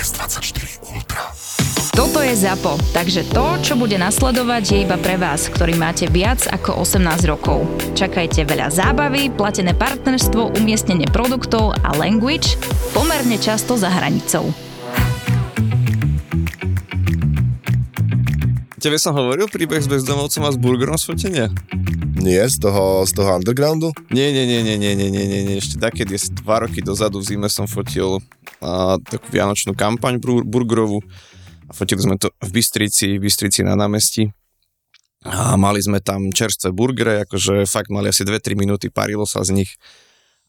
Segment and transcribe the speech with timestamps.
[0.00, 1.28] S24 Ultra.
[1.92, 6.48] Toto je ZAPO, takže to, čo bude nasledovať, je iba pre vás, ktorý máte viac
[6.48, 7.68] ako 18 rokov.
[7.92, 12.56] Čakajte veľa zábavy, platené partnerstvo, umiestnenie produktov a language
[12.96, 14.48] pomerne často za hranicou.
[18.80, 21.52] Tebe som hovoril príbeh s bezdomovcom a s burgerom fotenia?
[22.20, 23.96] Nie, z toho, z toho undergroundu?
[24.12, 25.56] Nie, nie, nie, nie, nie, nie, nie, nie, nie.
[25.56, 28.20] ešte takedy, asi dva roky dozadu v zime som fotil
[28.60, 31.00] a, takú vianočnú kampaň bur- burgerovú
[31.64, 34.28] a fotili sme to v Bystrici, v Bystrici na námestí
[35.24, 39.64] a mali sme tam čerstvé burgery, akože fakt mali asi 2-3 minúty, parilo sa z
[39.64, 39.80] nich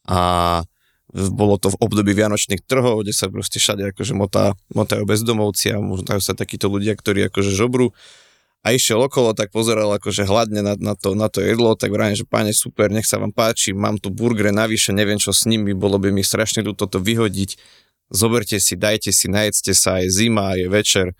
[0.08, 0.64] a
[1.12, 5.78] bolo to v období vianočných trhov, kde sa proste všade akože motá, motajú bezdomovci a
[5.80, 7.92] motajú sa takíto ľudia, ktorí akože žobru
[8.62, 12.14] a išiel okolo, tak pozeral akože hladne na, na, to, na to jedlo, tak vrajím,
[12.14, 15.74] že páne, super, nech sa vám páči, mám tu burgere navyše, neviem čo s nimi,
[15.74, 17.58] bolo by mi strašne tu toto vyhodiť,
[18.14, 21.18] zoberte si, dajte si, najedzte sa, je zima, je večer.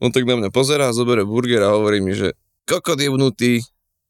[0.00, 2.32] On tak na mňa pozerá, zoberie burger a hovorí mi, že
[2.64, 3.60] kokot jebnutý,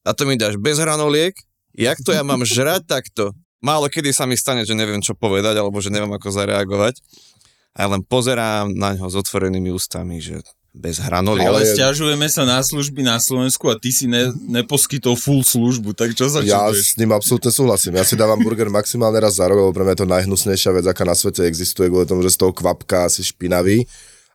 [0.06, 1.34] a to mi dáš bez hranoliek?
[1.74, 3.34] Jak to ja mám žrať takto?
[3.58, 7.02] Málo kedy sa mi stane, že neviem čo povedať, alebo že neviem ako zareagovať.
[7.74, 10.46] A ja len pozerám na ňo s otvorenými ústami, že
[10.78, 11.42] bez hranolí.
[11.42, 15.90] Ale, ale stiažujeme sa na služby na Slovensku a ty si ne, neposkytol full službu,
[15.98, 17.98] tak čo sa Ja s ním absolútne súhlasím.
[17.98, 20.86] Ja si dávam burger maximálne raz za rok, lebo pre mňa je to najhnusnejšia vec,
[20.86, 23.82] aká na svete existuje, kvôli tomu, že z toho kvapka asi špinavý.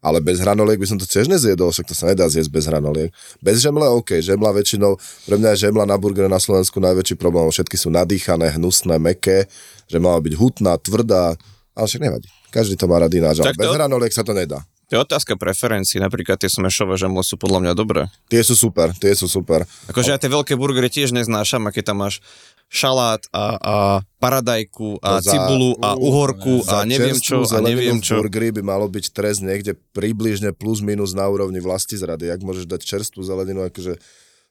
[0.04, 3.08] Ale bez hranoliek by som to tiež nezjedol, však to sa nedá zjesť bez hranoliek.
[3.40, 7.48] Bez žemle, OK, žemla väčšinou, pre mňa je žemla na burger na Slovensku najväčší problém,
[7.48, 9.48] všetky sú nadýchané, hnusné, meké,
[9.88, 11.40] že mala byť hutná, tvrdá,
[11.72, 12.28] ale však nevadí.
[12.52, 14.60] Každý to má rád ináč, ale bez hranoliek sa to nedá.
[14.94, 18.14] To je otázka preferencií, napríklad tie smešové žemle sú podľa mňa dobré.
[18.30, 19.66] Tie sú super, tie sú super.
[19.90, 22.22] Akože ja tie veľké burgery tiež neznášam, aké tam máš
[22.70, 23.76] šalát a, a
[24.22, 28.22] paradajku a za, cibulu a uhorku a neviem čo a neviem čo.
[28.22, 32.30] burgery by malo byť trest niekde približne plus minus na úrovni vlasti zrady.
[32.30, 33.98] Jak môžeš dať čerstvú zeleninu, akože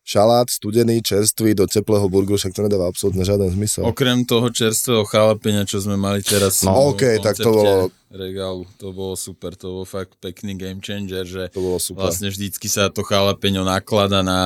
[0.03, 3.87] šalát studený, čerstvý do teplého burgeru, však to nedáva absolútne žiaden zmysel.
[3.87, 7.75] Okrem toho čerstvého chalapenia, čo sme mali teraz no, OK, tak to bolo...
[8.13, 12.05] Regálu, to bolo super, to bol fakt pekný game changer, že to bolo super.
[12.05, 14.41] vlastne vždycky sa to chalapeňo naklada na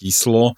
[0.00, 0.56] kyslo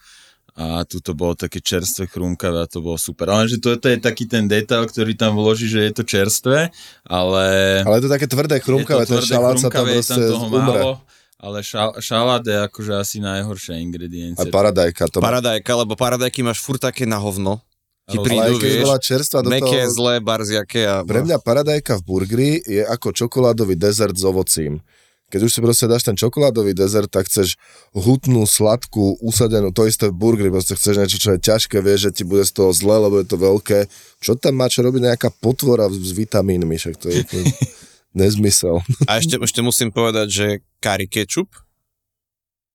[0.58, 3.30] a tu to bolo také čerstvé chrumkavé a to bolo super.
[3.30, 6.74] Ale že to, to je taký ten detail, ktorý tam vloží, že je to čerstvé,
[7.06, 7.46] ale...
[7.82, 10.82] Ale je to také tvrdé chrumkavé, ten šalát sa tam proste umre.
[10.82, 11.02] Málo,
[11.38, 14.42] ale šal, šalát je akože asi najhoršia ingrediencia.
[14.42, 15.06] A paradajka.
[15.14, 17.62] To paradajka, lebo paradajky máš furt také na hovno.
[18.08, 19.92] Ti prídu, vieš, bola čerstva do meké, toho...
[19.92, 20.80] zlé, barziaké.
[20.88, 21.04] A...
[21.04, 24.80] Pre mňa paradajka v burgeri je ako čokoládový dezert s ovocím.
[25.28, 27.60] Keď už si proste dáš ten čokoládový dezert, tak chceš
[27.92, 32.10] hutnú, sladkú, usadenú, to isté v burgeri, proste chceš niečo, čo je ťažké, vieš, že
[32.16, 33.92] ti bude z toho zle, lebo je to veľké.
[34.24, 37.28] Čo tam má čo robiť nejaká potvora s vitamínmi, však to je...
[38.16, 38.80] Nezmysel.
[39.04, 40.46] A ešte, ešte musím povedať, že
[40.80, 41.52] curry ketchup,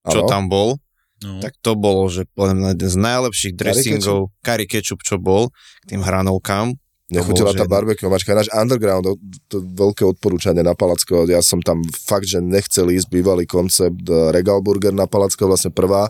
[0.06, 0.30] čo ano.
[0.30, 0.78] tam bol,
[1.24, 1.42] no.
[1.42, 5.50] tak to bolo, že poviem, jeden z najlepších dressingov, curry ketchup, čo bol,
[5.84, 6.78] k tým hranolkám.
[7.14, 8.34] Nechutila tá barbecue mačka.
[8.34, 9.06] Náš underground,
[9.46, 14.34] to veľké odporúčanie na Palacko, ja som tam fakt, že nechcel ísť, bývalý koncept eh,
[14.34, 16.10] Regal Burger na Palacko, vlastne prvá,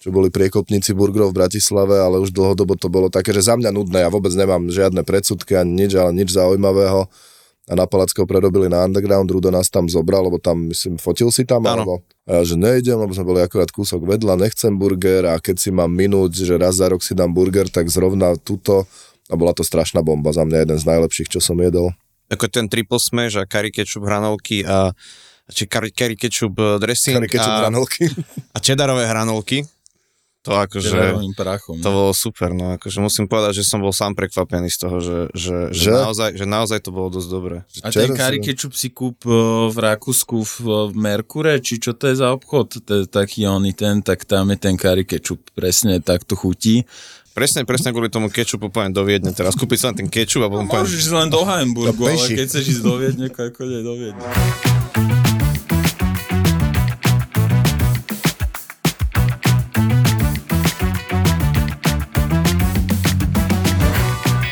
[0.00, 3.70] čo boli priekopníci burgerov v Bratislave, ale už dlhodobo to bolo také, že za mňa
[3.74, 7.10] nudné, ja vôbec nemám žiadne predsudky ani nič, ale nič zaujímavého
[7.70, 11.46] a na Palackého prerobili na underground, Rudo nás tam zobral, lebo tam, myslím, fotil si
[11.46, 15.38] tam, alebo a ja, že nejdem, lebo sme boli akurát kúsok vedľa, nechcem burger a
[15.38, 18.90] keď si mám minúť, že raz za rok si dám burger, tak zrovna túto
[19.30, 21.94] a bola to strašná bomba, za mňa jeden z najlepších, čo som jedol.
[22.30, 24.90] Ako ten triple smash a curry ketchup hranolky a
[25.50, 28.06] či curry, curry ketchup eh, dressing curry ketchup a, hranolky.
[28.54, 29.66] a cheddarové hranolky
[30.40, 31.76] to akože, prachom.
[31.84, 35.18] to bolo super, no akože musím povedať, že som bol sám prekvapený z toho, že,
[35.36, 35.84] že, že?
[35.84, 37.56] že, naozaj, že naozaj to bolo dosť dobré.
[37.84, 39.20] A ten curry ketchup si kúp
[39.68, 40.54] v Rakúsku v,
[40.88, 44.48] v Merkure, či čo to je za obchod, to je taký oný ten, tak tam
[44.48, 46.88] je ten curry ketchup, presne takto chutí.
[47.30, 49.30] Presne, presne kvôli tomu ketchupu poviem do Viedne.
[49.30, 50.88] Teraz kúpiť sa len ten ketchup a potom poviem...
[50.88, 54.24] Môžeš len do Hamburgu, ale keď chceš ísť do Viedne, ako do Viedne.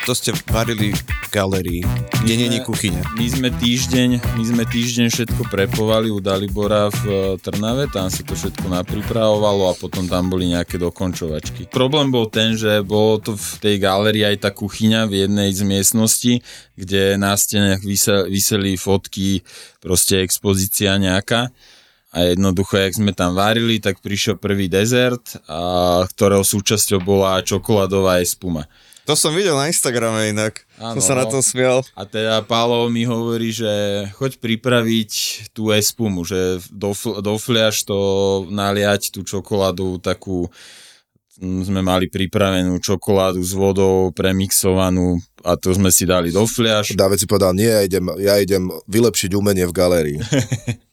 [0.09, 1.85] To ste varili v galerii,
[2.25, 3.13] kde není kuchyňa.
[3.21, 8.25] My sme týždeň, my sme týždeň všetko prepovali u Dalibora v e, Trnave, tam sa
[8.25, 11.69] to všetko napripravovalo a potom tam boli nejaké dokončovačky.
[11.69, 15.61] Problém bol ten, že bolo to v tej galerii aj tá kuchyňa v jednej z
[15.69, 16.33] miestností,
[16.73, 19.45] kde na stenách vysel, vyseli fotky,
[19.85, 21.53] proste expozícia nejaká.
[22.17, 28.25] A jednoducho, jak sme tam varili, tak prišiel prvý dezert, a ktorého súčasťou bola čokoládová
[28.25, 28.65] espuma.
[29.09, 30.69] To som videl na Instagrame inak.
[30.77, 31.01] Áno.
[31.01, 31.81] Som sa na tom smial.
[31.97, 33.65] A teda Pálo mi hovorí, že
[34.21, 35.13] choď pripraviť
[35.57, 36.93] tú espumu, že do,
[37.89, 37.99] to
[38.53, 40.53] naliať tú čokoládu takú
[41.39, 46.99] sme mali pripravenú čokoládu s vodou premixovanú a to sme si dali do fľaš.
[46.99, 50.19] Dávid si povedal, nie, ja idem, ja idem vylepšiť umenie v galérii.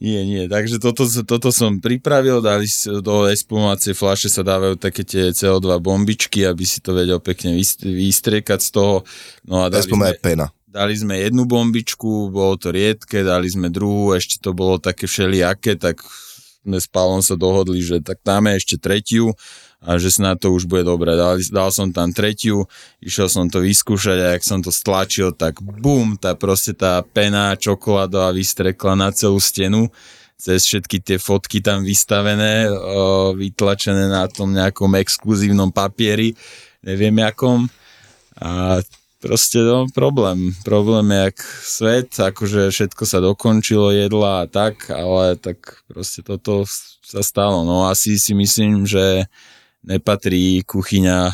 [0.00, 2.64] Nie, nie, takže toto, toto som pripravil, dali
[3.04, 7.84] do espumovacej fľaše sa dávajú také tie CO2 bombičky, aby si to vedel pekne vyst-
[7.84, 8.96] vystriekať z toho.
[9.44, 10.46] No a dali Espuma sme, je pena.
[10.64, 15.76] dali sme jednu bombičku, bolo to riedke, dali sme druhú, ešte to bolo také všelijaké,
[15.76, 16.00] tak
[16.64, 19.36] sme s Pálom sa dohodli, že tak dáme ešte tretiu
[19.84, 21.12] a že snad to už bude dobre.
[21.12, 22.64] Dal, dal som tam tretiu,
[23.04, 27.52] išiel som to vyskúšať a ak som to stlačil, tak bum, tá proste tá pena
[27.52, 29.92] čokoládová vystrekla na celú stenu
[30.34, 32.68] cez všetky tie fotky tam vystavené,
[33.32, 36.36] vytlačené na tom nejakom exkluzívnom papieri,
[36.84, 37.64] neviem jakom.
[38.36, 38.82] A
[39.24, 40.52] proste no, problém.
[40.66, 46.68] Problém je jak svet, akože všetko sa dokončilo, jedla a tak, ale tak proste toto
[47.00, 47.64] sa stalo.
[47.64, 49.24] No asi si myslím, že
[49.84, 51.32] nepatrí kuchyňa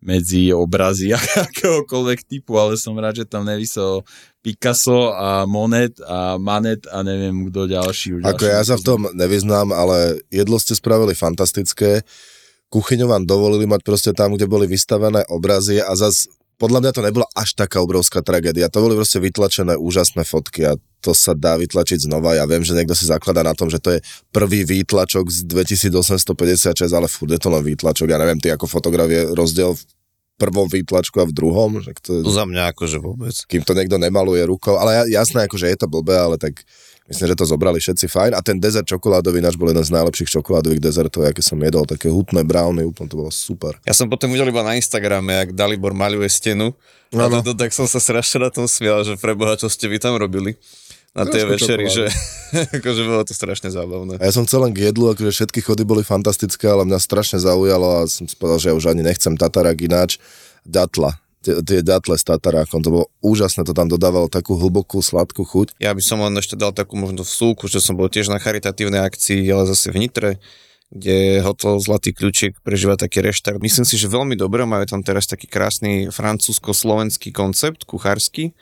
[0.00, 1.12] medzi obrazy
[1.44, 4.00] akéhokoľvek typu, ale som rád, že tam nevysel
[4.40, 8.24] Picasso a Monet a Manet a neviem kto ďalší.
[8.24, 12.00] Ako ďalší ja sa v tom nevyznám, ale jedlo ste spravili fantastické.
[12.72, 16.30] Kuchyňu vám dovolili mať proste tam, kde boli vystavené obrazy a zas
[16.60, 18.68] podľa mňa to nebola až taká obrovská tragédia.
[18.68, 22.36] To boli proste vytlačené úžasné fotky a to sa dá vytlačiť znova.
[22.36, 26.84] Ja viem, že niekto si zaklada na tom, že to je prvý výtlačok z 2856,
[26.86, 28.06] ale furt je to len výtlačok.
[28.06, 29.82] Ja neviem, ty ako fotograf je rozdiel v
[30.36, 31.80] prvom výtlačku a v druhom.
[31.80, 33.32] Že to je To za mňa akože vôbec.
[33.44, 36.60] kým to niekto nemaluje rukou, ale ja- jasné, akože je to blbé, ale tak
[37.10, 38.32] myslím, že to zobrali všetci fajn.
[38.38, 42.06] A ten dezert čokoládový náš bol jeden z najlepších čokoládových dezertov, aké som jedol, také
[42.06, 43.74] hutné brownie, úplne to bolo super.
[43.82, 46.72] Ja som potom videl iba na Instagrame, jak Dalibor maľuje stenu.
[47.10, 47.42] A Áno.
[47.42, 50.54] to, tak som sa strašne na tom smial, že preboha, čo ste vy tam robili
[51.10, 52.06] na tej Trošku večeri, že
[52.78, 54.22] akože bolo to strašne zábavné.
[54.22, 57.42] A ja som chcel len k jedlu, akože všetky chody boli fantastické, ale mňa strašne
[57.42, 60.22] zaujalo a som si povedal, že ja už ani nechcem tatarák ináč.
[60.62, 61.18] Datla.
[61.40, 65.80] Tie, datle s tatarákom, to bolo úžasné, to tam dodávalo takú hlbokú, sladkú chuť.
[65.80, 69.00] Ja by som len ešte dal takú možno vsúku, že som bol tiež na charitatívnej
[69.00, 70.30] akcii, ale zase v Nitre,
[70.92, 73.56] kde hotel Zlatý kľúčik prežíva taký reštart.
[73.56, 78.52] Myslím si, že veľmi dobre, majú tam teraz taký krásny francúzsko-slovenský koncept, kuchársky.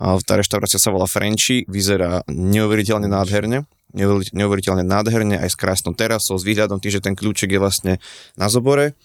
[0.00, 3.68] A tá reštaurácia sa volá Frenchy, vyzerá neuveriteľne nádherne.
[3.92, 7.92] Neuver- Neuveriteľne nádherne, aj s krásnou terasou, s výhľadom tým, že ten kľúčik je vlastne
[8.40, 8.96] na zobore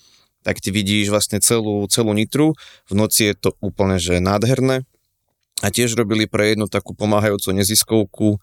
[0.42, 2.58] tak ty vidíš vlastne celú, celú Nitru.
[2.90, 4.86] V noci je to úplne, že nádherné.
[5.62, 8.42] A tiež robili pre jednu takú pomáhajúcu neziskovku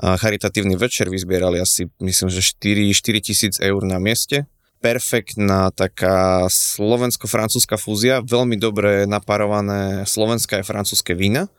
[0.00, 4.48] charitatívny večer, vyzbierali asi, myslím, že 4, 4 tisíc eur na mieste.
[4.80, 11.52] Perfektná taká slovensko-francúzska fúzia, veľmi dobre naparované slovenské a francúzske vína.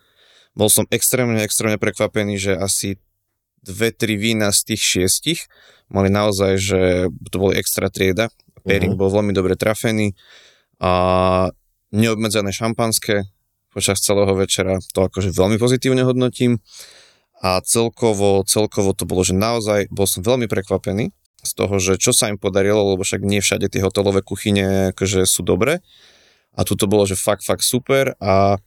[0.58, 2.98] Bol som extrémne, extrémne prekvapený, že asi
[3.62, 5.46] dve, tri vína z tých šiestich
[5.94, 6.82] mali naozaj, že
[7.30, 8.34] to boli extra trieda.
[8.64, 10.14] Pairing bol veľmi dobre trafený
[10.82, 10.92] a
[11.92, 13.28] neobmedzené šampanské.
[13.72, 16.60] Počas celého večera, to akože veľmi pozitívne hodnotím.
[17.42, 21.10] A celkovo, celkovo to bolo, že naozaj bol som veľmi prekvapený
[21.42, 25.26] z toho, že čo sa im podarilo, lebo však nie všade tie hotelové kuchyne akože
[25.26, 25.82] sú dobré
[26.54, 28.60] a tu to bolo, že fakt, fakt super a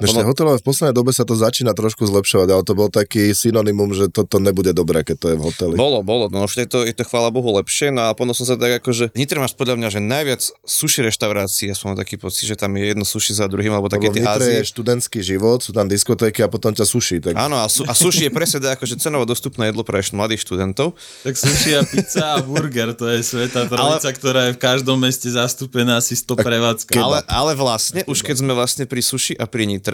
[0.00, 3.92] Ono- hotelové v poslednej dobe sa to začína trošku zlepšovať, ale to bol taký synonymum,
[3.92, 5.74] že toto nebude dobré, keď to je v hoteli.
[5.76, 8.46] Bolo, bolo, no už je to, je to chvála Bohu lepšie, no a potom som
[8.46, 12.20] sa tak akože, Nitre máš podľa mňa, že najviac sushi reštaurácií, ja som mal taký
[12.20, 14.62] pocit, že tam je jedno sushi za druhým, alebo také tie Ázie.
[14.62, 17.20] je študentský život, sú tam diskotéky a potom ťa suší.
[17.20, 17.34] Tak...
[17.36, 20.94] Áno, a, su, a sushi je presne akože cenovo dostupné jedlo pre mladých študentov.
[21.26, 25.28] Tak sushi a pizza a burger, to je sveta trojica, ktorá je v každom meste
[25.28, 26.94] zastúpená asi 100 prevádzka.
[26.96, 29.89] Ale, ale vlastne, už keď sme vlastne pri sushi a pri Nitre,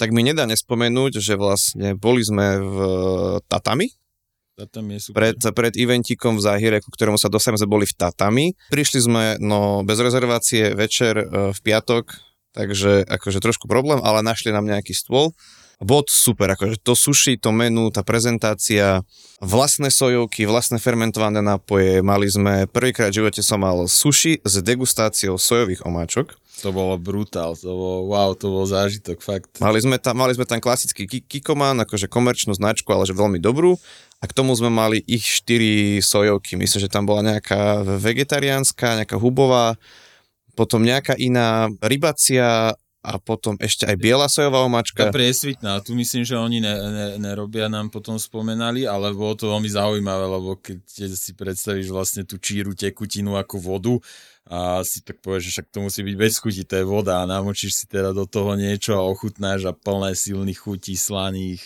[0.00, 2.76] tak mi nedá nespomenúť, že vlastne boli sme v
[3.46, 3.92] Tatami,
[4.68, 5.16] tam je super.
[5.16, 8.52] pred, pred eventikom v Záhire, ku ktorému sa dostaneme, sme boli v Tatami.
[8.68, 12.12] Prišli sme, no bez rezervácie večer e, v piatok,
[12.52, 15.32] takže akože trošku problém, ale našli nám nejaký stôl.
[15.80, 19.00] To super, akože to sushi, to menu, tá prezentácia,
[19.40, 25.40] vlastné sojovky, vlastné fermentované nápoje, mali sme, prvýkrát v živote som mal sushi s degustáciou
[25.40, 26.36] sojových omáčok.
[26.60, 29.64] To bolo brutál, to bolo, wow, to bol zážitok, fakt.
[29.64, 33.80] Mali sme tam, mali sme tam klasický Kikoman, akože komerčnú značku, ale že veľmi dobrú.
[34.20, 36.60] A k tomu sme mali ich štyri sojovky.
[36.60, 39.80] Myslím, že tam bola nejaká vegetariánska, nejaká hubová,
[40.52, 45.08] potom nejaká iná rybacia a potom ešte aj biela sojová omačka.
[45.08, 49.48] Tá priesvitná, tu myslím, že oni ne, ne, nerobia, nám potom spomenali, ale bolo to
[49.48, 50.84] veľmi zaujímavé, lebo keď
[51.16, 53.94] si predstavíš vlastne tú číru tekutinu ako vodu
[54.48, 57.28] a si tak povieš, že však to musí byť bez chuti, to je voda a
[57.28, 61.60] namočíš si teda do toho niečo a ochutnáš a plné silných chutí, slaných,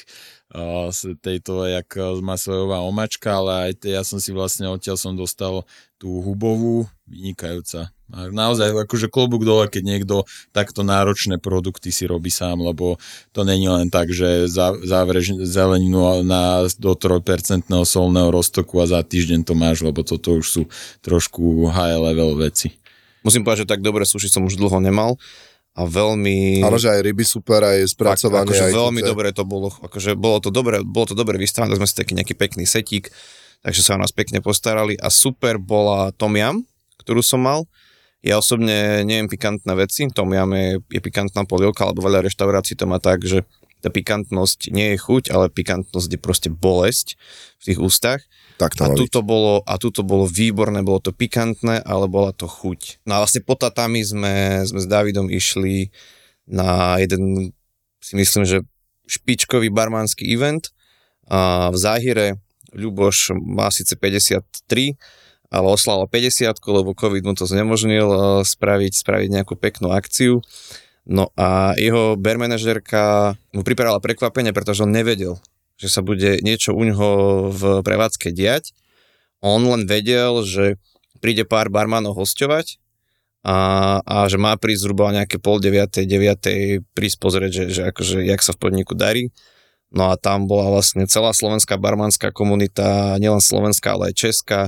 [0.90, 1.88] z tejto, jak
[2.23, 5.66] má svojová omačka, ale aj te, ja som si vlastne odtiaľ som dostal
[5.99, 7.93] tú hubovú, vynikajúca.
[8.12, 10.16] Naozaj akože klobúk dole, keď niekto
[10.52, 13.00] takto náročné produkty si robí sám, lebo
[13.32, 14.44] to není len tak, že
[14.84, 20.46] závereš zeleninu na, do 3% solného roztoku a za týždeň to máš, lebo toto už
[20.46, 20.62] sú
[21.00, 22.76] trošku high level veci.
[23.25, 25.16] Musím povedať, že tak dobre suši som už dlho nemal
[25.75, 26.61] a veľmi...
[26.61, 28.46] Áno, že aj ryby super, aj spracovanie.
[28.46, 29.11] Akože aj veľmi tuce.
[29.11, 32.37] dobre to bolo, akože bolo to dobre, bolo to dobre vystavené, sme si taký nejaký
[32.37, 33.08] pekný setík,
[33.64, 36.62] takže sa o nás pekne postarali a super bola Tomiam,
[37.00, 37.64] ktorú som mal.
[38.25, 42.97] Ja osobne neviem pikantné veci, Tomiam je, je pikantná polievka, alebo veľa reštaurácií to má
[42.97, 43.45] tak, že
[43.85, 47.21] tá pikantnosť nie je chuť, ale pikantnosť je proste bolesť
[47.61, 48.25] v tých ústach.
[48.57, 53.04] Tak a tuto, bolo, a tuto bolo výborné, bolo to pikantné, ale bola to chuť.
[53.04, 55.93] No a vlastne po tatami sme, sme s Davidom išli
[56.49, 57.52] na jeden,
[58.00, 58.64] si myslím, že
[59.04, 60.73] špičkový barmanský event
[61.28, 62.40] a v Záhire
[62.73, 64.97] Ľuboš má síce 53,
[65.54, 70.42] ale oslal 50, lebo COVID mu to znemožnil e, spraviť, spraviť nejakú peknú akciu.
[71.06, 75.38] No a jeho bermenežerka mu pripravila prekvapenie, pretože on nevedel,
[75.78, 77.08] že sa bude niečo u ňoho
[77.54, 78.75] v prevádzke diať.
[79.38, 80.80] On len vedel, že
[81.23, 82.80] príde pár barmanov hostovať
[83.44, 88.25] a, a že má prísť zhruba nejaké pol deviatej, deviatej prísť pozrieť, že, že akože,
[88.25, 89.28] jak sa v podniku darí.
[89.94, 94.61] No a tam bola vlastne celá slovenská barmanská komunita, nielen slovenská, ale aj česká.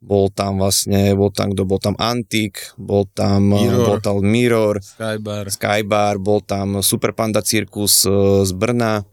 [0.00, 1.94] Bol tam vlastne, bol tam kto, bol tam?
[1.96, 4.74] Antik, bol tam Mirror, bol tam Mirror.
[4.84, 5.44] Skybar.
[5.48, 8.04] Skybar, bol tam Super Panda Cirkus
[8.44, 9.04] z Brna,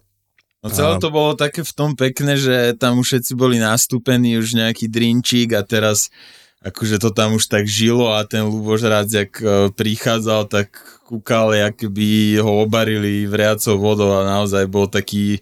[0.62, 4.54] No celé to bolo také v tom pekné, že tam už všetci boli nastúpení, už
[4.54, 6.14] nejaký drinčík a teraz
[6.62, 10.78] akože to tam už tak žilo a ten Luboš Rác, jak e, prichádzal, tak
[11.10, 15.42] kúkal, jak by ho obarili vriacou vodou a naozaj bol taký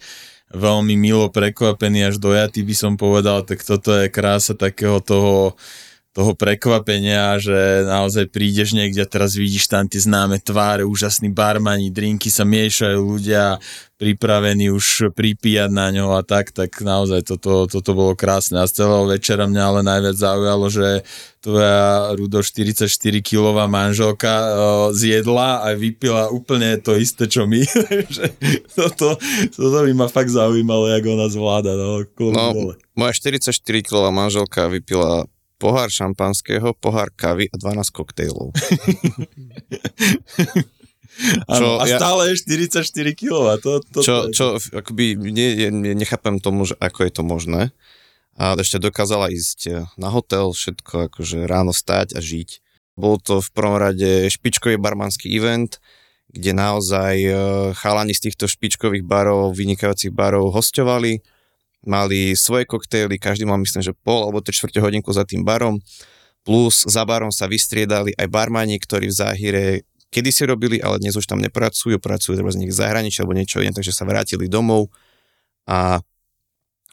[0.49, 5.53] veľmi milo prekvapený až dojatý by som povedal, tak toto je krása takého toho
[6.09, 11.93] toho prekvapenia, že naozaj prídeš niekde a teraz vidíš tam tie známe tváre, úžasní barmani,
[11.93, 13.61] drinky sa miešajú, ľudia
[14.01, 18.57] pripravení už pripíjať na ňo a tak, tak naozaj toto, toto bolo krásne.
[18.57, 21.03] A z celého večera mňa ale najviac zaujalo, že
[21.43, 24.49] tvoja Rudo 44-kilová manželka uh,
[24.95, 27.59] zjedla a vypila úplne to isté, čo my.
[28.79, 29.19] toto,
[29.51, 31.75] toto by ma fakt zaujímalo, jak ona zvláda.
[31.75, 32.01] No,
[32.33, 35.27] no moja 44-kilová manželka vypila
[35.59, 38.55] pohár šampanského, pohár kavy a 12 koktejlov.
[41.19, 43.59] Čo, a stále je 44 kg.
[43.59, 47.61] To, to, čo, čo akoby ne, ne, nechápem tomu, že ako je to možné.
[48.39, 52.63] A ešte dokázala ísť na hotel, všetko akože ráno stať a žiť.
[52.95, 55.83] Bol to v prvom rade špičkový barmanský event,
[56.31, 57.31] kde naozaj e,
[57.75, 61.19] chalani z týchto špičkových barov, vynikajúcich barov hostovali
[61.85, 65.79] mali svoje koktejly, každý mal myslím, že pol alebo 3 čtvrte hodinku za tým barom,
[66.43, 69.65] plus za barom sa vystriedali aj barmani, ktorí v záhire
[70.09, 73.71] kedy si robili, ale dnes už tam nepracujú, pracujú z nich zahraničí alebo niečo iné,
[73.73, 74.89] takže sa vrátili domov
[75.69, 76.01] a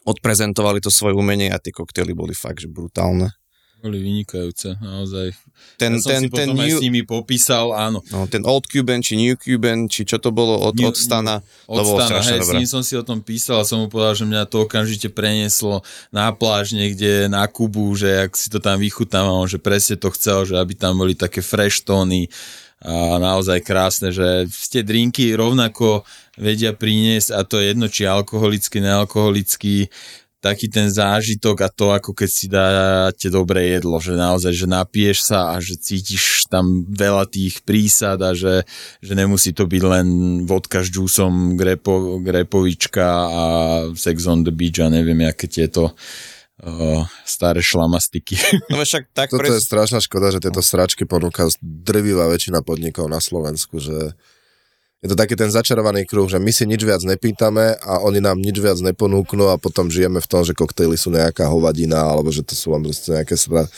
[0.05, 3.33] odprezentovali to svoje umenie a tie koktejly boli fakt, že brutálne.
[3.77, 5.37] Boli vynikajúce, naozaj.
[5.77, 8.01] Ten, ja som ten, si ten potom new, aj s nimi popísal, áno.
[8.09, 11.45] No, ten Old Cuban, či New Cuban, či čo to bolo od, new, od Stana,
[11.69, 12.57] od to bolo Stana, hej, dobré.
[12.57, 15.13] s ním som si o tom písal a som mu povedal, že mňa to okamžite
[15.13, 20.09] prenieslo na pláž niekde na Kubu, že ak si to tam vychutnávam, že presne to
[20.09, 22.33] chcel, že aby tam boli také fresh tóny
[22.77, 26.05] a naozaj krásne, že ste drinky rovnako
[26.37, 29.89] vedia priniesť a to je jedno, či alkoholický, nealkoholický,
[30.47, 35.17] taký ten zážitok a to, ako keď si dáte dobré jedlo, že naozaj, že napiješ
[35.27, 38.63] sa a že cítiš tam veľa tých prísad a že,
[39.03, 40.07] že nemusí to byť len
[40.47, 43.43] vodka s džúsom, grepo, grepovička a
[43.91, 45.91] sex on the beach a neviem, aké tieto
[46.63, 48.39] uh, staré šlamastiky.
[48.71, 49.59] No však tak Toto pres...
[49.59, 54.15] je strašná škoda, že tieto sračky ponúka drvivá väčšina podnikov na Slovensku, že
[54.97, 58.41] je to taký ten začarovaný kruh, že my si nič viac nepýtame a oni nám
[58.41, 62.41] nič viac neponúknú a potom žijeme v tom, že koktejly sú nejaká hovadina alebo že
[62.41, 63.69] to sú vám nejaké sra...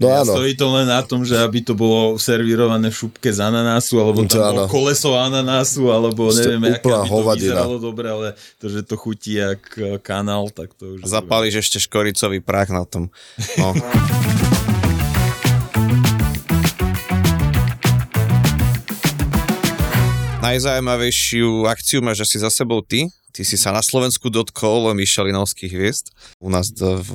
[0.00, 0.32] No Ja áno.
[0.32, 4.24] Stojí to len na tom, že aby to bolo servírované v šupke z ananásu, alebo
[4.24, 4.72] tam bolo áno.
[4.72, 7.44] koleso ananásu, alebo Ste neviem, aké, aby to hovadina.
[7.52, 8.26] vyzeralo dobre, ale
[8.56, 11.04] to, že to chutí jak eh, kanál, tak to už...
[11.04, 13.12] Zapálíš ešte škoricový prach na tom.
[13.60, 13.76] No.
[20.40, 23.12] Najzaujímavejšiu akciu máš asi za sebou ty.
[23.28, 27.12] Ty si sa na Slovensku dotkol Michelinovských hviezd u nás v,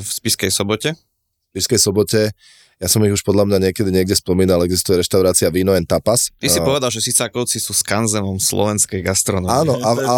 [0.00, 0.96] v Spiskej sobote.
[0.96, 2.32] V Piskej sobote,
[2.80, 6.32] ja som ich už podľa mňa niekedy niekde spomínal, existuje reštaurácia Vino and Tapas.
[6.40, 9.52] Ty si A- povedal, že Sicákovci sú skanzenom slovenskej gastronómie.
[9.52, 10.16] Áno, a, a,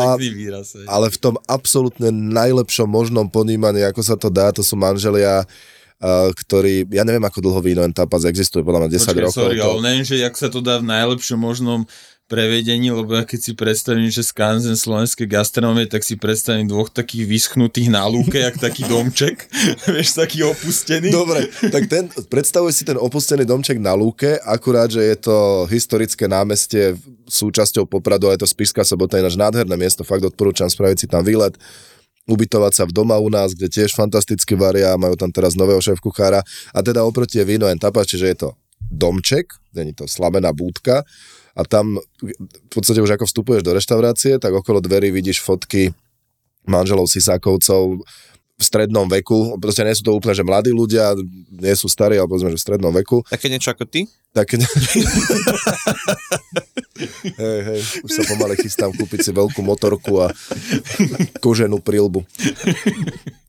[0.87, 5.45] ale v tom absolútne najlepšom možnom ponímaní, ako sa to dá, to sú manželia,
[6.33, 9.37] ktorí, ja neviem, ako dlho Vino and Tapas existuje, podľa mňa 10 Počkaj, rokov.
[9.37, 11.89] sorry, to, ale neviem, že jak sa to dá v najlepšom možnom
[12.27, 17.23] prevedení, lebo ja keď si predstavím, že skanzen slovenskej gastronómie, tak si predstavím dvoch takých
[17.23, 19.47] vyschnutých na lúke, jak taký domček,
[19.95, 21.15] vieš, taký opustený.
[21.15, 26.27] Dobre, tak ten, predstavuj si ten opustený domček na lúke, akurát, že je to historické
[26.27, 26.99] námestie
[27.31, 31.23] súčasťou Popradu, ale je to Spišská sobota, ináč nádherné miesto, fakt odporúčam spraviť si tam
[31.23, 31.55] výlet,
[32.27, 36.03] ubytovať sa v doma u nás, kde tiež fantasticky varia, majú tam teraz nového šéf
[36.03, 36.43] kuchára
[36.75, 38.49] a teda oproti je víno en tapas, čiže je to
[38.91, 41.07] domček, není to slamená búdka
[41.57, 45.97] a tam v podstate už ako vstupuješ do reštaurácie, tak okolo dverí vidíš fotky
[46.69, 48.05] manželov Sisákovcov
[48.57, 51.13] v strednom veku, proste nie sú to úplne, že mladí ľudia,
[51.53, 54.09] nie sú starí, ale povedzme, že v strednom veku, Také niečo ako ty?
[54.33, 54.53] tak...
[57.41, 60.33] hej, hej, už sa pomaly chystám kúpiť si veľkú motorku a
[61.45, 62.25] koženú prilbu.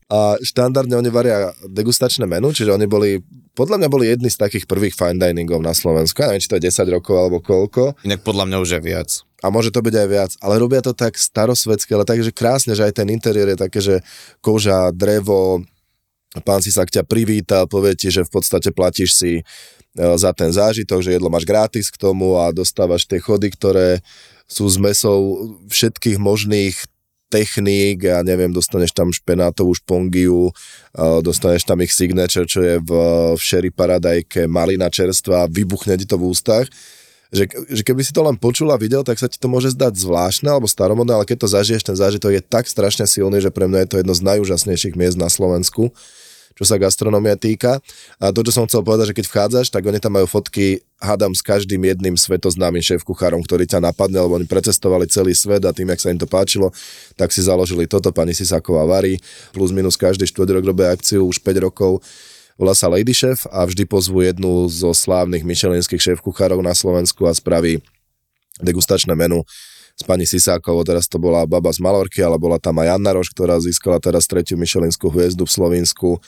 [0.08, 3.20] A štandardne oni varia degustačné menu, čiže oni boli,
[3.52, 6.24] podľa mňa boli jedni z takých prvých fine diningov na Slovensku.
[6.24, 7.92] Ja neviem, či to je 10 rokov alebo koľko.
[8.08, 9.10] Inak podľa mňa už je viac.
[9.44, 12.88] A môže to byť aj viac, ale robia to tak starosvedské, ale takže krásne, že
[12.88, 13.94] aj ten interiér je také, že
[14.40, 15.62] koža, drevo,
[16.40, 19.42] pán si sa ťa privíta, povie ti, že v podstate platíš si e,
[19.94, 24.00] za ten zážitok, že jedlo máš gratis k tomu a dostávaš tie chody, ktoré
[24.48, 26.76] sú s mesou všetkých možných
[27.28, 30.52] techník, ja neviem, dostaneš tam špenátovú špongiu, e,
[31.22, 32.90] dostaneš tam ich signature, čo je v,
[33.36, 36.66] v sherry paradajke, malina čerstva, vybuchne ti to v ústach.
[37.28, 40.00] Že, že keby si to len počul a videl, tak sa ti to môže zdať
[40.00, 43.68] zvláštne alebo staromodné, ale keď to zažiješ, ten zážitok je tak strašne silný, že pre
[43.68, 45.92] mňa je to jedno z najúžasnejších miest na Slovensku,
[46.58, 47.78] čo sa gastronomia týka.
[48.18, 51.30] A to, čo som chcel povedať, že keď vchádzaš, tak oni tam majú fotky, hádam
[51.30, 55.94] s každým jedným svetoznámym šéf-kuchárom, ktorý ťa napadne, lebo oni precestovali celý svet a tým,
[55.94, 56.74] jak sa im to páčilo,
[57.14, 59.22] tak si založili toto, pani Sisáková varí,
[59.54, 62.02] plus minus každý štvrť rok robia akciu, už 5 rokov
[62.58, 67.32] volá sa Lady Chef a vždy pozvú jednu zo slávnych michelinských šéf-kuchárov na Slovensku a
[67.32, 67.78] spraví
[68.58, 69.46] degustačné menu
[69.98, 73.34] s pani Sisákovou, teraz to bola baba z Malorky, ale bola tam aj Anna Roš,
[73.34, 76.22] ktorá získala teraz tretiu michelinskú hviezdu v Slovensku.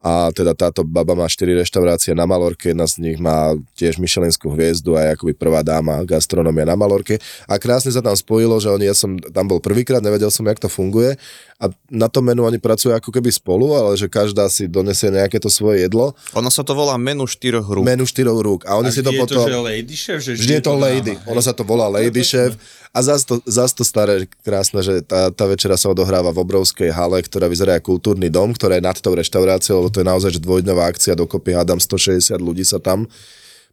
[0.00, 4.48] A teda táto baba má 4 reštaurácie na Malorke, jedna z nich má tiež Michelinskú
[4.48, 7.20] hviezdu a je akoby prvá dáma gastronomia na Malorke.
[7.44, 10.56] A krásne sa tam spojilo, že oni, ja som tam bol prvýkrát, nevedel som, jak
[10.56, 11.20] to funguje.
[11.60, 15.36] A na tom menu oni pracujú ako keby spolu, ale že každá si donesie nejaké
[15.36, 17.84] to svoje jedlo, Ono sa to volá menu štyroch rúk.
[17.84, 18.64] menu štyroch rúk.
[18.64, 19.44] A oni A si to vždy je potom...
[19.44, 20.18] to, že lady chef?
[20.24, 22.56] Že Vždy je to lady, dáma, ono sa to volá lady chef
[22.90, 26.90] a zás to, zás to staré, krásne, že tá, tá večera sa odohráva v obrovskej
[26.90, 30.30] hale, ktorá vyzerá ako kultúrny dom, ktorá je nad tou reštauráciou, lebo to je naozaj
[30.34, 33.06] že dvojdňová akcia, dokopy hádam 160 ľudí sa tam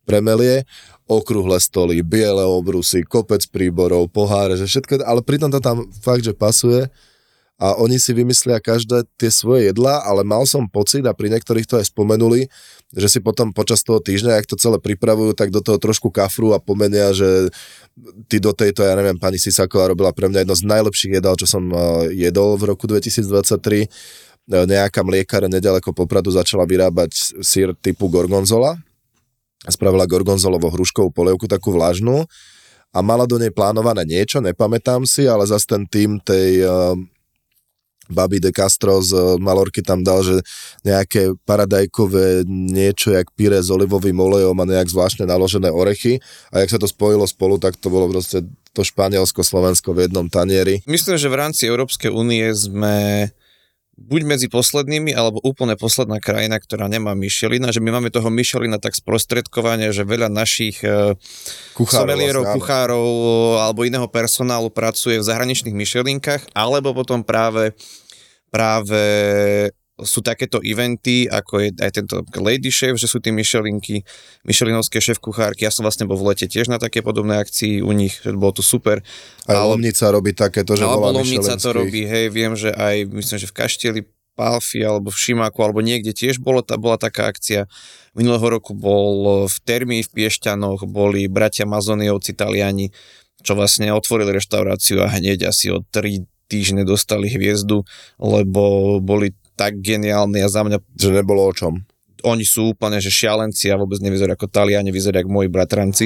[0.06, 0.69] premelie,
[1.10, 6.38] okrúhle stoly, biele obrusy, kopec príborov, poháre, že všetko, ale pritom to tam fakt, že
[6.38, 6.86] pasuje.
[7.58, 11.65] A oni si vymyslia každé tie svoje jedlá, ale mal som pocit a pri niektorých
[11.65, 12.45] to aj spomenuli,
[12.95, 16.56] že si potom počas toho týždňa, ak to celé pripravujú, tak do toho trošku kafru
[16.56, 17.52] a pomenia, že
[18.32, 21.47] ty do tejto, ja neviem, pani Sisaková robila pre mňa jedno z najlepších jedál, čo
[21.50, 23.84] som eh, jedol v roku 2023.
[23.84, 23.88] Eh,
[24.47, 28.80] Nejaká mliekare nedaleko Popradu začala vyrábať sír typu gorgonzola.
[29.67, 32.23] Spravila gorgonzolovou hruškovú polievku, takú vlažnú
[32.95, 36.95] a mala do nej plánované niečo, nepamätám si, ale zase ten tým tej uh,
[38.10, 40.41] Babi de Castro z uh, Malorky tam dal, že
[40.84, 46.20] nejaké paradajkové niečo, jak pyré s olivovým olejom a nejak zvláštne naložené orechy
[46.52, 48.43] a jak sa to spojilo spolu, tak to bolo proste
[48.78, 50.86] to Španielsko, Slovensko v jednom tanieri.
[50.86, 53.30] Myslím, že v rámci Európskej únie sme
[53.97, 58.77] buď medzi poslednými, alebo úplne posledná krajina, ktorá nemá Michelina, že my máme toho Michelina
[58.77, 61.17] tak sprostredkovane, že veľa našich eh,
[61.73, 63.10] Kuchárov somelierov, vlastne, kuchárov
[63.57, 67.73] alebo iného personálu pracuje v zahraničných Michelinkách, alebo potom práve
[68.53, 69.01] práve
[69.97, 74.05] sú takéto eventy, ako je aj tento Lady Chef, že sú tie Michelinky,
[74.45, 75.65] Michelinovské šéf kuchárky.
[75.65, 78.53] Ja som vlastne bol v lete tiež na také podobné akcii u nich, že bolo
[78.53, 79.01] to super.
[79.49, 83.10] Aj Ale- Lomnica robí takéto, že Alebo volá Lomnica to robí, hej, viem, že aj,
[83.10, 84.01] myslím, že v Kaštieli
[84.38, 87.65] Palfi alebo v Šimáku alebo niekde tiež bolo, tá, bola taká akcia.
[88.13, 92.93] Minulého roku bol v Termii v Piešťanoch, boli bratia Mazoniovci, Taliani,
[93.41, 97.83] čo vlastne otvorili reštauráciu a hneď asi od 3 týždne dostali hviezdu,
[98.21, 100.78] lebo boli tak geniálni a za mňa...
[100.93, 101.82] Že nebolo o čom.
[102.22, 106.06] Oni sú úplne, že šialenci a vôbec nevyzerajú ako Taliani, vyzerajú ako moji bratranci.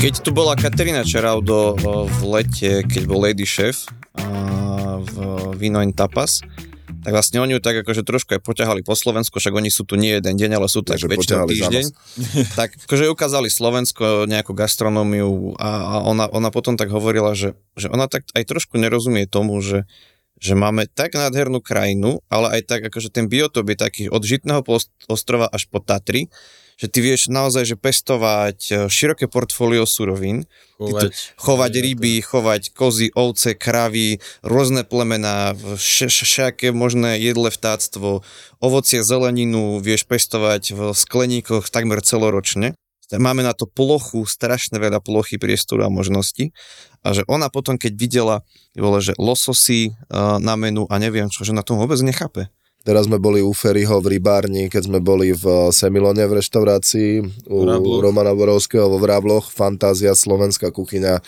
[0.00, 3.88] Keď tu bola Katerina Čeraudo v lete, keď bol Lady Chef
[5.00, 5.14] v
[5.56, 6.44] Vino in Tapas,
[7.04, 10.00] tak vlastne oni ju tak akože trošku aj poťahali po Slovensku, však oni sú tu
[10.00, 11.84] nie jeden deň, ale sú tak väčšinou týždeň.
[12.58, 17.92] tak akože ukázali Slovensko, nejakú gastronómiu a, a ona, ona potom tak hovorila, že, že
[17.92, 19.84] ona tak aj trošku nerozumie tomu, že
[20.34, 24.60] že máme tak nádhernú krajinu, ale aj tak akože ten biotop je taký od Žitného
[25.08, 26.28] ostrova až po Tatry,
[26.78, 30.46] že ty vieš naozaj že pestovať e, široké portfólio surovín,
[30.78, 38.26] chovať, chovať ryby, chovať kozy, ovce, kravy, rôzne plemená, všaké možné jedle vtáctvo,
[38.58, 42.74] ovocie, zeleninu vieš pestovať v skleníkoch takmer celoročne.
[43.12, 46.56] Máme na to plochu, strašne veľa plochy, priestoru a možností.
[47.04, 48.36] A že ona potom, keď videla,
[48.74, 52.48] že lososy e, na menu a neviem čo, že na tom vôbec nechápe.
[52.84, 57.10] Teraz sme boli u Ferryho v rybárni, keď sme boli v Semilone v reštaurácii
[57.48, 58.04] u Vrábloch.
[58.04, 59.48] Romana Borovského vo Vrábloch.
[59.48, 61.24] Fantázia, slovenská kuchyňa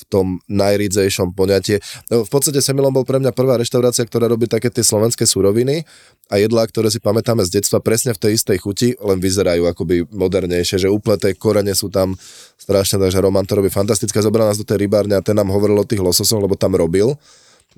[0.00, 1.82] v tom najridzejšom poňatie.
[2.08, 5.84] No, v podstate Semilon bol pre mňa prvá reštaurácia, ktorá robí také tie slovenské suroviny
[6.32, 10.08] a jedlá, ktoré si pamätáme z detstva presne v tej istej chuti, len vyzerajú akoby
[10.08, 12.16] modernejšie, že úplne tie korene sú tam
[12.56, 14.24] strašne, takže Roman to robí fantastické.
[14.24, 17.18] Zobral nás do tej rybárne a ten nám hovoril o tých lososoch, lebo tam robil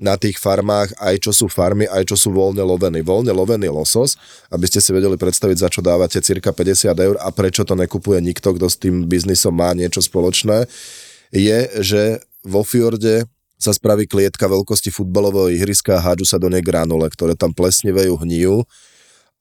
[0.01, 3.05] na tých farmách, aj čo sú farmy, aj čo sú voľne lovený.
[3.05, 4.17] Voľne lovený losos,
[4.49, 8.17] aby ste si vedeli predstaviť, za čo dávate cirka 50 eur a prečo to nekupuje
[8.17, 10.65] nikto, kto s tým biznisom má niečo spoločné,
[11.29, 12.01] je, že
[12.41, 13.29] vo fjorde
[13.61, 18.19] sa spraví klietka veľkosti futbalového ihriska a hádžu sa do nej granule, ktoré tam plesnivejú,
[18.19, 18.65] hnijú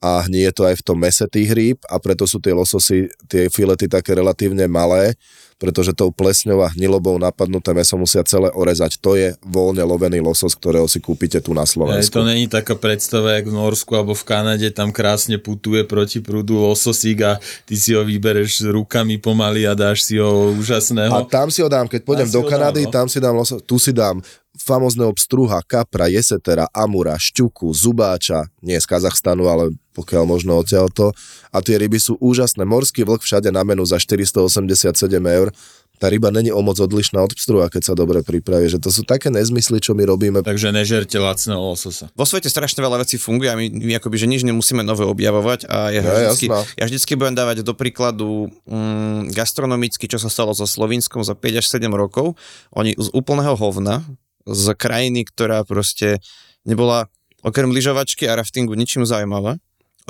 [0.03, 3.47] a hnie to aj v tom mese tých rýb a preto sú tie lososy, tie
[3.47, 5.15] filety také relatívne malé,
[5.63, 8.99] pretože tou plesňou a hnilobou napadnuté meso musia celé orezať.
[8.99, 12.11] To je voľne lovený losos, ktorého si kúpite tu na Slovensku.
[12.11, 16.19] Aj to není taká predstava, jak v Norsku alebo v Kanade, tam krásne putuje proti
[16.19, 21.15] prúdu lososík a ty si ho vybereš rukami pomaly a dáš si ho úžasného.
[21.15, 22.95] A tam si ho dám, keď pôjdem do Kanady, dám, no?
[22.99, 24.19] tam si dám losos, tu si dám
[24.63, 31.13] famozného pstruha, kapra, jesetera, amura, šťuku, zubáča, nie z Kazachstanu, ale pokiaľ možno odtiaľto.
[31.53, 32.65] A tie ryby sú úžasné.
[32.65, 35.53] Morský vlk všade na menu za 487 eur.
[36.01, 38.67] Tá ryba není o moc odlišná od pstruha, keď sa dobre pripraví.
[38.67, 40.43] Že to sú také nezmysly, čo my robíme.
[40.43, 42.11] Takže nežerte lacného lososa.
[42.19, 45.71] Vo svete strašne veľa vecí funguje a my, my akoby, že nič nemusíme nové objavovať
[45.71, 50.51] a ja, ja, vždycky, ja vždycky budem dávať do príkladu mm, gastronomicky, čo sa stalo
[50.59, 52.35] so Slovinskom za 5 až 7 rokov.
[52.75, 54.03] Oni z úplného hovna,
[54.47, 56.19] z krajiny, ktorá proste
[56.63, 57.11] nebola
[57.43, 59.59] okrem lyžovačky a raftingu ničím zaujímavá.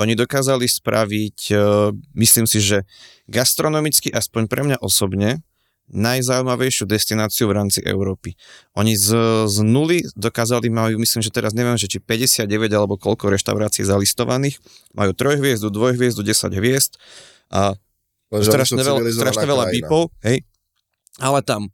[0.01, 1.55] Oni dokázali spraviť, e,
[2.17, 2.81] myslím si, že
[3.29, 5.45] gastronomicky, aspoň pre mňa osobne,
[5.93, 8.33] najzaujímavejšiu destináciu v rámci Európy.
[8.73, 9.13] Oni z,
[9.45, 14.57] z nuly dokázali, majú, myslím, že teraz neviem, že či 59 alebo koľko reštaurácií zalistovaných,
[14.95, 16.97] majú trojhviezdu, dvojhviezdu, 10 hviezd
[17.51, 17.77] a
[18.31, 20.41] strašne veľa, strašne veľa bípov, hej,
[21.21, 21.69] ale tam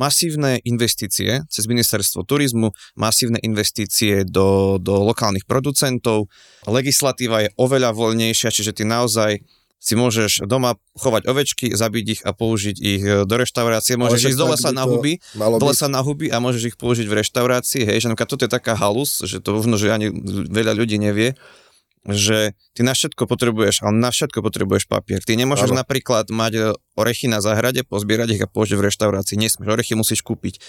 [0.00, 6.32] masívne investície cez ministerstvo turizmu, masívne investície do, do lokálnych producentov.
[6.64, 9.44] Legislatíva je oveľa voľnejšia, čiže ty naozaj
[9.80, 13.96] si môžeš doma chovať ovečky, zabiť ich a použiť ich e, do reštaurácie.
[13.96, 17.24] Môžeš ísť do lesa na huby, do lesa na huby a môžeš ich použiť v
[17.24, 17.88] reštaurácii.
[17.88, 20.12] Hej, že toto je taká halus, že to možno, že ani
[20.52, 21.32] veľa ľudí nevie,
[22.04, 25.24] že ty na všetko potrebuješ, ale na všetko potrebuješ papier.
[25.24, 25.80] Ty nemôžeš ano.
[25.80, 26.60] napríklad mať e,
[27.00, 29.40] orechy na záhrade, pozbierať ich a použiť v reštaurácii.
[29.40, 30.60] Nesmieš, orechy musíš kúpiť.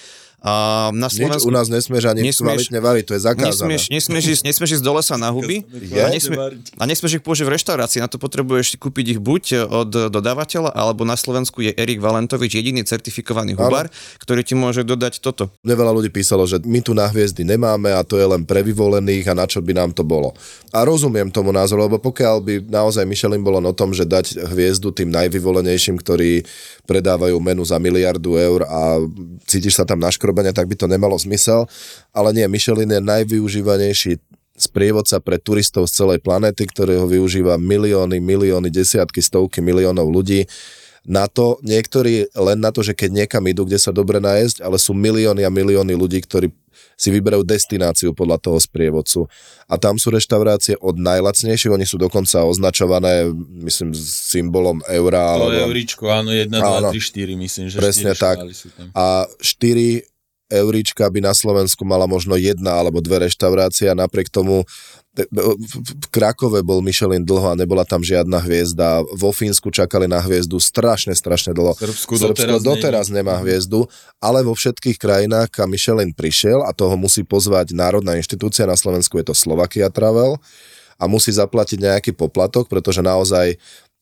[0.42, 1.46] A na Slovensku...
[1.46, 3.78] Nič u nás nesmieš ani nesmieš, kvalitne variť, to je zakázané.
[3.78, 5.62] Nesmieš, nesmieš, ísť, nesmieš ísť do lesa na huby
[5.94, 6.38] a, nesmie,
[6.82, 8.02] a nesmieš ich použiť v reštaurácii.
[8.02, 12.82] Na to potrebuješ kúpiť ich buď od dodávateľa, alebo na Slovensku je Erik Valentovič, jediný
[12.82, 15.54] certifikovaný hubar, ktorý ti môže dodať toto.
[15.62, 18.66] Mne veľa ľudí písalo, že my tu na hviezdy nemáme a to je len pre
[18.66, 20.34] vyvolených a na čo by nám to bolo.
[20.74, 24.90] A rozumiem tomu názoru, lebo pokiaľ by naozaj Michelin bolo o tom, že dať hviezdu
[24.90, 26.21] tým najvyvolenejším, ktorí
[26.86, 29.00] predávajú menu za miliardu eur a
[29.46, 31.66] cítiš sa tam naškrobene, tak by to nemalo zmysel.
[32.12, 34.20] Ale nie, Michelin je najvyužívanejší
[34.62, 40.46] sprievodca pre turistov z celej planéty, ktorého využíva milióny, milióny, desiatky, stovky miliónov ľudí
[41.02, 44.78] na to, niektorí len na to, že keď niekam idú, kde sa dobre najesť, ale
[44.78, 46.54] sú milióny a milióny ľudí, ktorí
[46.94, 49.26] si vyberajú destináciu podľa toho sprievodcu.
[49.66, 53.34] A tam sú reštaurácie od najlacnejších, oni sú dokonca označované,
[53.66, 55.42] myslím, symbolom eura.
[55.42, 55.74] To alebo...
[55.74, 56.90] euríčko, áno, 1, 2, Áno.
[56.94, 58.36] 3, 4, myslím, že Presne 4 tak.
[58.54, 58.94] sú tam.
[58.94, 60.06] a 4
[60.52, 64.68] euríčka by na Slovensku mala možno jedna alebo dve reštaurácie a napriek tomu
[65.12, 69.04] v Krakove bol Michelin dlho a nebola tam žiadna hviezda.
[69.12, 71.76] Vo Fínsku čakali na hviezdu strašne, strašne dlho.
[71.76, 73.92] Srbsku Srbsko doteraz doteraz nemá hviezdu,
[74.24, 79.20] ale vo všetkých krajinách, kam Michelin prišiel a toho musí pozvať národná inštitúcia, na Slovensku
[79.20, 80.40] je to Slovakia Travel
[80.96, 83.60] a musí zaplatiť nejaký poplatok, pretože naozaj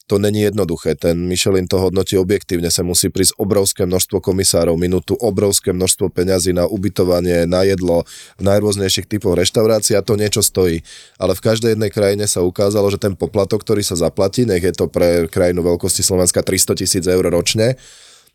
[0.10, 0.98] to není jednoduché.
[0.98, 6.50] Ten Michelin to hodnotí objektívne, sa musí prísť obrovské množstvo komisárov, minútu obrovské množstvo peňazí
[6.50, 8.10] na ubytovanie, na jedlo,
[8.42, 10.82] v najrôznejších typoch reštaurácií a to niečo stojí.
[11.22, 14.74] Ale v každej jednej krajine sa ukázalo, že ten poplatok, ktorý sa zaplatí, nech je
[14.74, 17.78] to pre krajinu veľkosti Slovenska 300 tisíc eur ročne,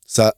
[0.06, 0.30] sa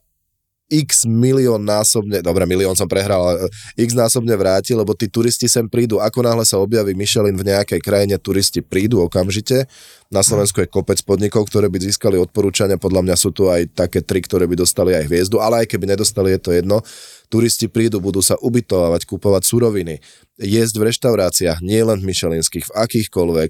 [0.67, 3.47] x milión násobne, dobre, milión som prehral, ale
[3.79, 6.03] x násobne vráti, lebo tí turisti sem prídu.
[6.03, 9.63] Ako náhle sa objaví Michelin v nejakej krajine, turisti prídu okamžite.
[10.07, 12.79] Na Slovensku je kopec podnikov, ktoré by získali odporúčania.
[12.79, 15.95] Podľa mňa sú tu aj také tri, ktoré by dostali aj hviezdu, ale aj keby
[15.95, 16.79] nedostali, je to jedno.
[17.27, 19.99] Turisti prídu, budú sa ubytovať, kupovať suroviny,
[20.39, 23.49] jesť v reštauráciách, nie len v Michelinských, v akýchkoľvek.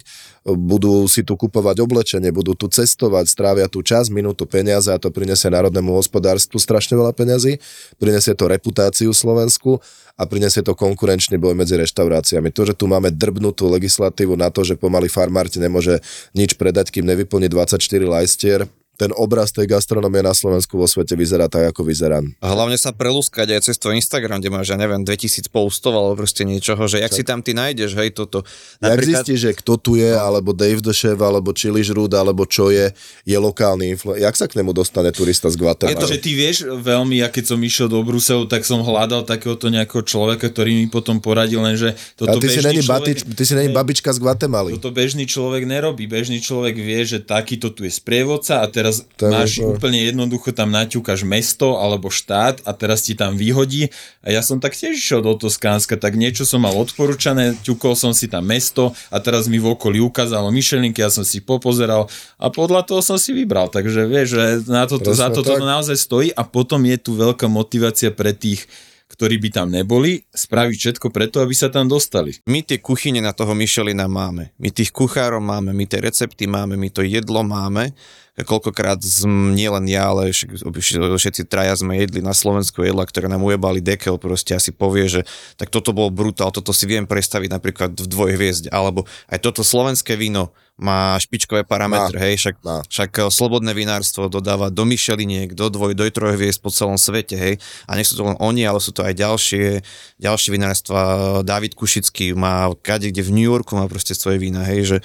[0.58, 5.14] Budú si tu kupovať oblečenie, budú tu cestovať, strávia tu čas, minútu, peniaze a to
[5.14, 7.60] prinesie národnému hospodárstvu strašne veľa peňazí,
[8.02, 9.80] prinesie to reputáciu Slovensku
[10.18, 12.50] a prinesie to konkurenčný boj medzi reštauráciami.
[12.50, 16.02] To, že tu máme drbnutú legislatívu na to, že pomaly farmár ti nemôže
[16.34, 18.66] nič predať, kým nevyplní 24 lajstier,
[18.98, 22.20] ten obraz tej gastronomie na Slovensku vo svete vyzerá tak, ako vyzerá.
[22.42, 26.26] A hlavne sa prelúskať aj cez tvoj Instagram, kde máš, ja neviem, 2000 postov alebo
[26.26, 28.42] proste niečoho, že jak si tam ty nájdeš, hej, toto.
[28.82, 32.74] Jak zistíš, že kto tu je, alebo Dave the Chef, alebo Chili Žrúd, alebo čo
[32.74, 32.90] je,
[33.22, 34.26] je lokálny influencer.
[34.26, 35.94] Jak sa k nemu dostane turista z Guatemala?
[35.94, 39.30] Je to, že ty vieš veľmi, ja keď som išiel do Bruselu, tak som hľadal
[39.30, 42.98] takéhoto nejakého človeka, ktorý mi potom poradil, lenže A toto ty si, bežný není človek,
[43.06, 44.74] batič, ty si není babička z Guatemaly.
[44.82, 46.10] toto bežný človek nerobí.
[46.10, 49.74] Bežný človek vie, že takýto tu je sprievodca a teraz To je máš to.
[49.76, 53.90] úplne jednoducho tam naťukáš mesto alebo štát a teraz ti tam vyhodí.
[54.22, 58.12] A ja som tak tiež išiel do Toskánska, tak niečo som mal odporúčané, ťukol som
[58.12, 62.48] si tam mesto a teraz mi v okolí ukázalo myšelinky, ja som si popozeral a
[62.52, 63.72] podľa toho som si vybral.
[63.72, 65.60] Takže vieš, že na toto, za toto tak.
[65.62, 68.66] to naozaj stojí a potom je tu veľká motivácia pre tých
[69.08, 72.36] ktorí by tam neboli, spraviť všetko preto, aby sa tam dostali.
[72.44, 74.52] My tie kuchyne na toho Michelina máme.
[74.60, 77.96] My tých kuchárov máme, my tie recepty máme, my to jedlo máme.
[78.38, 79.26] Koľkokrát z,
[79.58, 84.22] nie len ja, ale všetci traja sme jedli na Slovensku jedla, ktoré nám ujebali dekel,
[84.22, 85.22] proste asi povie, že
[85.58, 90.14] tak toto bolo brutál, toto si viem predstaviť napríklad v dvojhviezde, alebo aj toto slovenské
[90.14, 92.86] víno má špičkové parametre, hej, však, Má.
[92.86, 97.54] však eh, slobodné vinárstvo dodáva do Micheliniek, do dvoj, do trojhviezd po celom svete, hej,
[97.90, 99.82] a nie sú to len oni, ale sú to aj ďalšie,
[100.22, 101.00] ďalšie vinárstva,
[101.42, 104.98] David Kušický má kade, kde v New Yorku má proste svoje vína, hej, že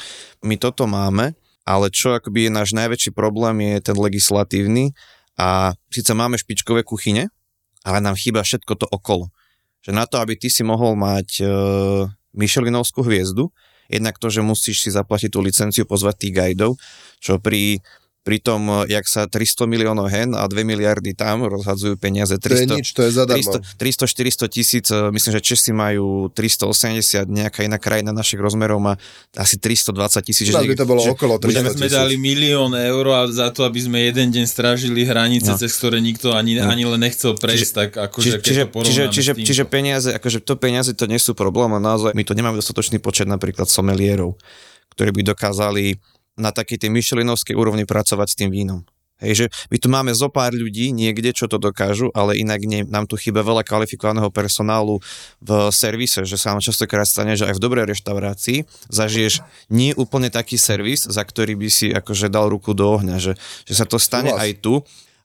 [0.45, 1.33] my toto máme,
[1.65, 4.93] ale čo akoby je náš najväčší problém je ten legislatívny
[5.41, 7.33] a síce máme špičkové kuchyne,
[7.81, 9.33] ale nám chýba všetko to okolo.
[9.83, 11.45] Že na to, aby ty si mohol mať e,
[12.39, 13.51] Michelinovskú hviezdu,
[13.93, 16.81] jednak to, že musíš si zaplatiť tú licenciu, pozvať tých guidov,
[17.21, 17.85] čo pri
[18.23, 22.39] pri tom, e, jak sa 300 miliónov hen a 2 miliardy tam rozhadzujú peniaze.
[22.39, 23.51] To je 300, nič, to je zadarmo.
[23.77, 28.95] 300, 400 tisíc, e, myslím, že Česi majú 380, nejaká iná krajina našich rozmerov má
[29.35, 30.47] asi 320 tisíc.
[30.49, 31.99] Nás by to bolo okolo Budeme 300 sme tisíc.
[31.99, 35.59] dali milión eur a za to, aby sme jeden deň strážili hranice, No.
[35.59, 39.65] cez ktoré nikto ani, ani len nechcel prejsť, tak akože Čiže, čiže, čiže, čiže, čiže
[39.67, 43.27] peniaze, akože to peniaze to nie sú problém, ale naozaj my to nemáme dostatočný počet
[43.27, 44.39] napríklad somelierov,
[44.95, 45.99] ktorí by dokázali
[46.37, 48.83] na takej tej Michelinovskej úrovni pracovať s tým vínom.
[49.23, 52.83] Hej, že my tu máme zo pár ľudí niekde, čo to dokážu, ale inak nie,
[52.83, 54.99] nám tu chýba veľa kvalifikovaného personálu
[55.39, 60.27] v servise, že sa nám častokrát stane, že aj v dobrej reštaurácii zažiješ nie úplne
[60.27, 64.03] taký servis, za ktorý by si akože dal ruku do ohňa, že, že sa to
[64.03, 64.83] stane aj tu.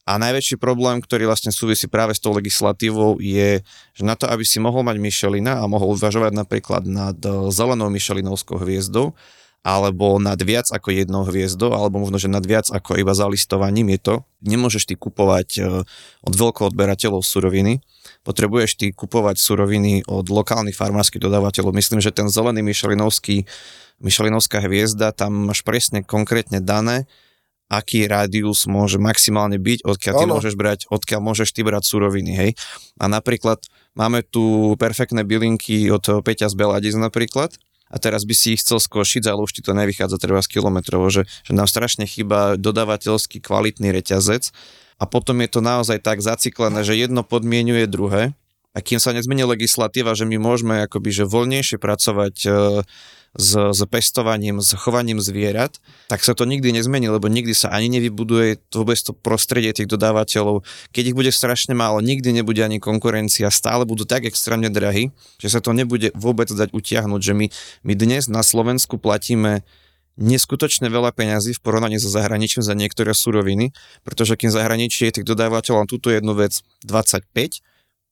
[0.07, 3.59] A najväčší problém, ktorý vlastne súvisí práve s tou legislatívou, je,
[3.91, 7.91] že na to, aby si mohol mať Michelina a mohol uvažovať napríklad nad eh, zelenou
[7.91, 9.17] Michelinovskou hviezdou,
[9.67, 13.99] alebo nad viac ako jednou hviezdou, alebo možno, že nad viac ako iba zalistovaním je
[13.99, 14.15] to.
[14.47, 15.65] Nemôžeš ty kupovať eh,
[16.23, 17.83] od veľkoodberateľov suroviny,
[18.23, 21.75] potrebuješ ty kupovať suroviny od lokálnych farmárskych dodávateľov.
[21.75, 23.43] Myslím, že ten zelený Michelinovský,
[23.99, 27.03] Michelinovská hviezda, tam máš presne konkrétne dané,
[27.67, 30.33] aký rádius môže maximálne byť, odkiaľ ty Áno.
[30.39, 32.51] môžeš brať, odkiaľ môžeš ty brať suroviny, hej.
[32.95, 33.59] A napríklad
[33.91, 38.79] máme tu perfektné bylinky od Peťa z Beladiz napríklad, a teraz by si ich chcel
[38.79, 43.39] skošiť, ale už ti to nevychádza treba z kilometrovo, že, že nám strašne chýba dodavateľský
[43.39, 44.51] kvalitný reťazec.
[44.97, 48.33] A potom je to naozaj tak zaciklené, že jedno podmienuje druhé
[48.77, 52.49] a kým sa nezmení legislatíva, že my môžeme akoby, že voľnejšie pracovať e,
[53.33, 55.81] s, s pestovaním, s chovaním zvierat,
[56.13, 60.61] tak sa to nikdy nezmení, lebo nikdy sa ani nevybuduje vôbec to prostredie tých dodávateľov.
[60.93, 65.09] Keď ich bude strašne málo, nikdy nebude ani konkurencia, stále budú tak extrémne drahí,
[65.41, 67.49] že sa to nebude vôbec dať utiahnuť, že my,
[67.81, 69.65] my dnes na Slovensku platíme
[70.21, 73.73] neskutočne veľa peňazí v porovnaní so zahraničím za niektoré suroviny,
[74.05, 77.25] pretože kým zahraničí je tých dodávateľov túto jednu vec 25,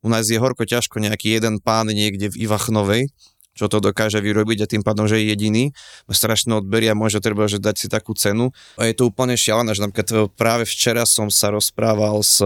[0.05, 3.09] u nás je horko ťažko nejaký jeden pán niekde v Ivachnovej,
[3.57, 5.63] čo to dokáže vyrobiť a tým pádom, že je jediný,
[6.11, 8.53] strašne odberia, môže treba, že dať si takú cenu.
[8.77, 12.43] A je to úplne šialené, že napríklad práve včera som sa rozprával s,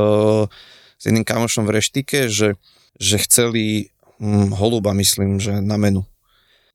[0.96, 2.56] s jedným kamošom v reštike, že,
[2.96, 3.92] že chceli
[4.22, 6.06] hm, holuba, myslím, že na menu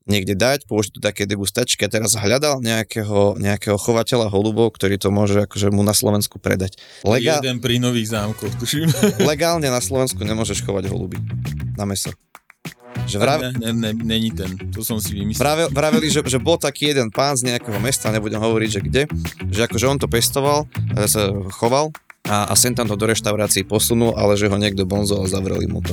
[0.04, 5.08] niekde dať, použiť tu také degustačky a teraz hľadal nejakého, nejakého chovateľa holubov, ktorý to
[5.08, 6.76] môže akože mu na Slovensku predať.
[7.04, 7.40] Legál...
[7.40, 8.92] Jeden pri nových zámkoch, tuším.
[9.30, 11.16] Legálne na Slovensku nemôžeš chovať holuby
[11.80, 12.12] na meso.
[13.04, 13.38] Že vrav...
[13.42, 15.40] ne, ne, ne, není ten, to som si vymyslel.
[15.40, 19.02] Vravel, vraveli, že, že bol taký jeden pán z nejakého mesta, nebudem hovoriť, že kde,
[19.50, 20.64] že akože on to pestoval,
[21.04, 21.92] sa choval
[22.24, 25.68] a, a sem tam to do reštaurácií posunul, ale že ho niekto bonzol a zavreli
[25.68, 25.92] mu to.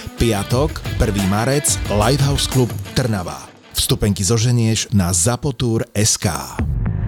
[0.21, 1.17] piatok, 1.
[1.33, 3.49] marec, Lighthouse Club Trnava.
[3.73, 6.25] Vstupenky zoženieš na zapotur.sk.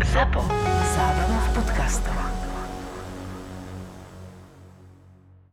[0.02, 0.73] Zapo.